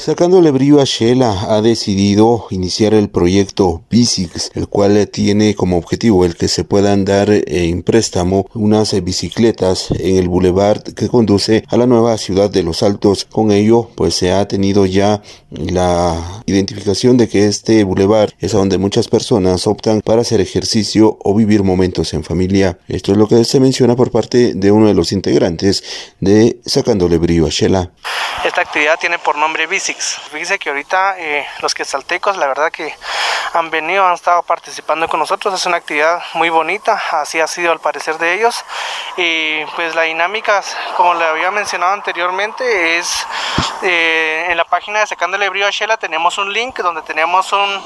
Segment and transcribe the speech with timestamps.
[0.00, 6.24] Sacándole brío a Shela, ha decidido iniciar el proyecto Bicix, el cual tiene como objetivo
[6.24, 11.76] el que se puedan dar en préstamo unas bicicletas en el bulevar que conduce a
[11.76, 13.26] la nueva ciudad de Los Altos.
[13.26, 18.58] Con ello, pues se ha tenido ya la identificación de que este bulevar es a
[18.58, 22.78] donde muchas personas optan para hacer ejercicio o vivir momentos en familia.
[22.88, 25.84] Esto es lo que se menciona por parte de uno de los integrantes
[26.20, 27.92] de Sacándole brío a Shela.
[28.42, 30.18] Esta actividad tiene por nombre Bicix.
[30.32, 32.96] Fíjese que ahorita eh, los quetzaltecos, la verdad que
[33.52, 35.52] han venido, han estado participando con nosotros.
[35.52, 38.64] Es una actividad muy bonita, así ha sido al parecer de ellos.
[39.18, 40.62] Y pues la dinámica,
[40.96, 43.26] como le había mencionado anteriormente, es
[43.82, 47.82] eh, en la página de Secándole Brío a Shela tenemos un link donde tenemos un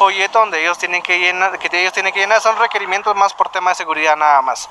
[0.00, 3.50] folleto donde ellos tienen que llenar, que ellos tienen que llenar, son requerimientos más por
[3.50, 4.66] tema de seguridad nada más.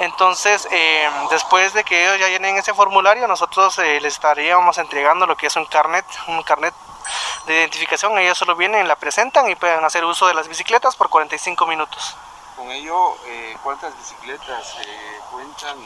[0.00, 5.36] Entonces, eh, después de que ellos ya llenen ese formulario, nosotros les estaríamos entregando lo
[5.36, 6.74] que es un carnet, un carnet
[7.46, 8.18] de identificación.
[8.18, 12.16] Ellos solo vienen, la presentan y pueden hacer uso de las bicicletas por 45 minutos.
[12.56, 15.78] Con ello, eh, ¿cuántas bicicletas eh, cuentan?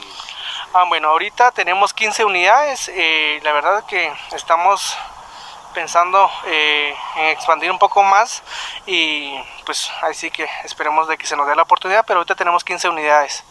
[0.73, 2.91] Ah, bueno, ahorita tenemos 15 unidades.
[2.95, 4.97] Eh, la verdad que estamos
[5.77, 6.95] pensando en
[7.29, 8.43] expandir un poco más
[8.87, 12.65] y pues así que esperemos de que se nos dé la oportunidad, pero ahorita tenemos
[12.65, 13.45] 15 unidades.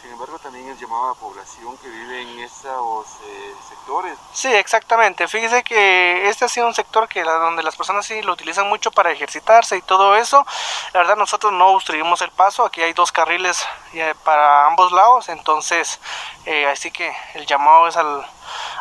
[0.00, 4.16] Sin embargo, también es llamado a población que vive en estos eh, sectores.
[4.32, 5.26] Sí, exactamente.
[5.26, 8.92] Fíjese que este ha sido un sector que donde las personas sí lo utilizan mucho
[8.92, 10.46] para ejercitarse y todo eso.
[10.92, 12.64] La verdad, nosotros no obstruimos el paso.
[12.64, 15.98] Aquí hay dos carriles eh, para ambos lados, entonces,
[16.46, 18.24] eh, así que el llamado es al,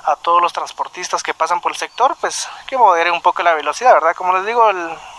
[0.05, 3.53] a todos los transportistas que pasan por el sector, pues que modere un poco la
[3.53, 4.15] velocidad, ¿verdad?
[4.15, 4.63] Como les digo,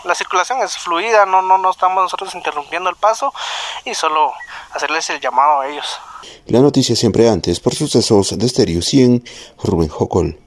[0.03, 3.33] la circulación es fluida, no, no, no estamos nosotros interrumpiendo el paso
[3.85, 4.33] y solo
[4.71, 5.99] hacerles el llamado a ellos.
[6.47, 9.23] La noticia siempre antes por sucesos de Stereo 100,
[9.63, 10.42] Rubén Jocol.